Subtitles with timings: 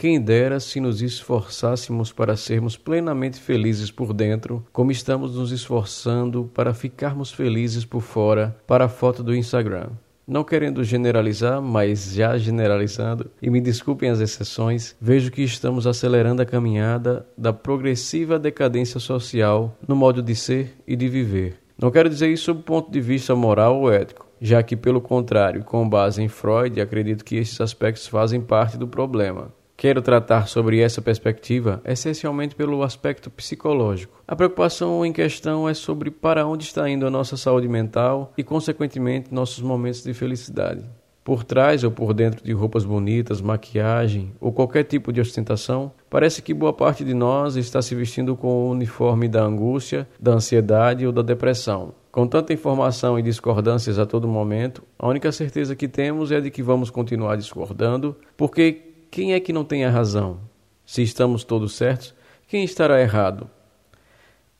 [0.00, 6.50] Quem dera se nos esforçássemos para sermos plenamente felizes por dentro, como estamos nos esforçando
[6.54, 9.90] para ficarmos felizes por fora para a foto do Instagram.
[10.26, 16.40] Não querendo generalizar, mas já generalizando, e me desculpem as exceções, vejo que estamos acelerando
[16.40, 21.58] a caminhada da progressiva decadência social no modo de ser e de viver.
[21.78, 25.02] Não quero dizer isso sob o ponto de vista moral ou ético, já que, pelo
[25.02, 29.52] contrário, com base em Freud, acredito que esses aspectos fazem parte do problema.
[29.80, 34.22] Quero tratar sobre essa perspectiva essencialmente pelo aspecto psicológico.
[34.28, 38.44] A preocupação em questão é sobre para onde está indo a nossa saúde mental e,
[38.44, 40.84] consequentemente, nossos momentos de felicidade.
[41.24, 46.42] Por trás ou por dentro de roupas bonitas, maquiagem ou qualquer tipo de ostentação, parece
[46.42, 51.06] que boa parte de nós está se vestindo com o uniforme da angústia, da ansiedade
[51.06, 51.94] ou da depressão.
[52.12, 56.50] Com tanta informação e discordâncias a todo momento, a única certeza que temos é de
[56.50, 60.38] que vamos continuar discordando, porque quem é que não tem a razão?
[60.86, 62.14] Se estamos todos certos,
[62.46, 63.50] quem estará errado?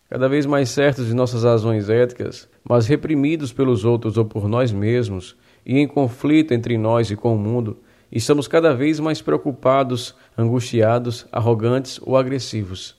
[0.08, 4.72] Cada vez mais certos de nossas razões éticas, mas reprimidos pelos outros ou por nós
[4.72, 7.78] mesmos, e em conflito entre nós e com o mundo,
[8.10, 12.96] estamos cada vez mais preocupados, angustiados, arrogantes ou agressivos.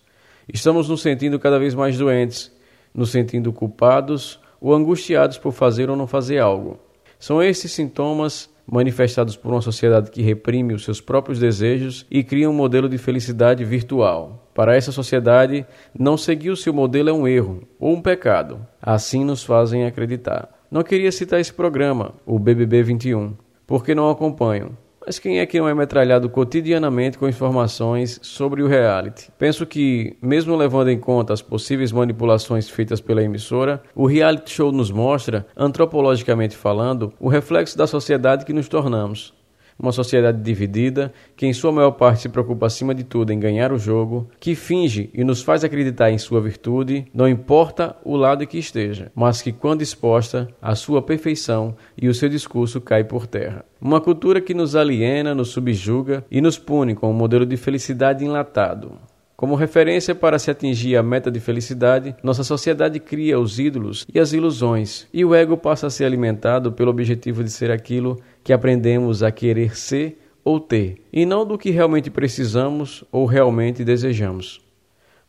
[0.47, 2.49] Estamos nos sentindo cada vez mais doentes,
[2.93, 6.79] nos sentindo culpados ou angustiados por fazer ou não fazer algo.
[7.19, 12.49] São esses sintomas manifestados por uma sociedade que reprime os seus próprios desejos e cria
[12.49, 14.49] um modelo de felicidade virtual.
[14.53, 15.65] Para essa sociedade,
[15.97, 18.65] não seguir o seu modelo é um erro ou um pecado.
[18.81, 20.49] Assim nos fazem acreditar.
[20.69, 23.33] Não queria citar esse programa, o BBB 21,
[23.67, 24.77] porque não acompanho.
[25.05, 29.31] Mas quem é que não é metralhado cotidianamente com informações sobre o reality?
[29.37, 34.71] Penso que, mesmo levando em conta as possíveis manipulações feitas pela emissora, o reality show
[34.71, 39.33] nos mostra, antropologicamente falando, o reflexo da sociedade que nos tornamos
[39.81, 43.71] uma sociedade dividida, que em sua maior parte se preocupa acima de tudo em ganhar
[43.73, 48.45] o jogo, que finge e nos faz acreditar em sua virtude, não importa o lado
[48.45, 53.25] que esteja, mas que quando exposta, a sua perfeição e o seu discurso cai por
[53.25, 53.65] terra.
[53.81, 58.23] Uma cultura que nos aliena, nos subjuga e nos pune com um modelo de felicidade
[58.23, 58.99] enlatado.
[59.41, 64.19] Como referência para se atingir a meta de felicidade, nossa sociedade cria os ídolos e
[64.19, 68.53] as ilusões, e o ego passa a ser alimentado pelo objetivo de ser aquilo que
[68.53, 74.61] aprendemos a querer ser ou ter, e não do que realmente precisamos ou realmente desejamos.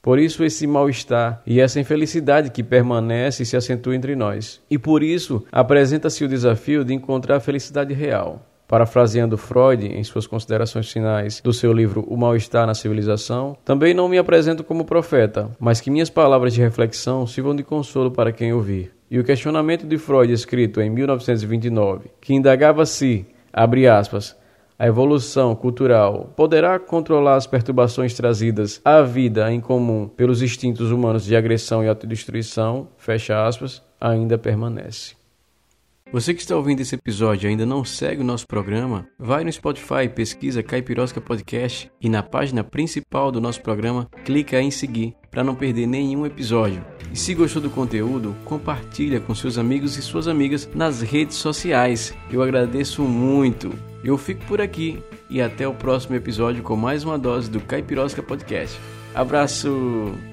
[0.02, 4.60] Por isso, esse mal-estar e essa infelicidade que permanece e se acentua entre nós.
[4.70, 8.46] E por isso, apresenta-se o desafio de encontrar a felicidade real.
[8.72, 14.08] Parafraseando Freud em suas considerações finais do seu livro O Mal-Estar na Civilização, também não
[14.08, 18.50] me apresento como profeta, mas que minhas palavras de reflexão sirvam de consolo para quem
[18.50, 18.90] ouvir.
[19.10, 24.34] E o questionamento de Freud, escrito em 1929, que indagava se, abre aspas,
[24.78, 31.26] a evolução cultural poderá controlar as perturbações trazidas à vida em comum pelos instintos humanos
[31.26, 35.20] de agressão e autodestruição, fecha aspas, ainda permanece.
[36.12, 39.50] Você que está ouvindo esse episódio e ainda não segue o nosso programa, vai no
[39.50, 45.42] Spotify, pesquisa Caipirosca Podcast e na página principal do nosso programa, clica em seguir para
[45.42, 46.84] não perder nenhum episódio.
[47.10, 52.12] E se gostou do conteúdo, compartilha com seus amigos e suas amigas nas redes sociais.
[52.30, 53.72] Eu agradeço muito.
[54.04, 58.22] Eu fico por aqui e até o próximo episódio com mais uma dose do Caipirosca
[58.22, 58.78] Podcast.
[59.14, 60.31] Abraço!